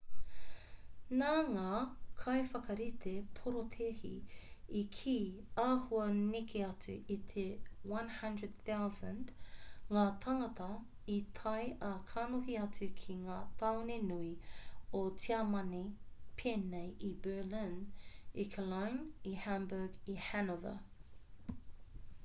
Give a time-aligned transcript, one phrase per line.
[1.17, 1.73] nā ngā
[2.21, 4.09] kaiwhakarite porotēhi
[4.79, 5.13] i kī
[5.65, 7.43] āhua neke atu i te
[7.91, 9.29] 100,000
[9.97, 10.71] ngā tāngata
[11.17, 14.33] i tae ā kanohi atu ki ngā tāone nui
[15.03, 15.85] o tiamani
[16.43, 17.77] pēnei i berlin
[18.45, 20.75] i cologne i hamburg i hanover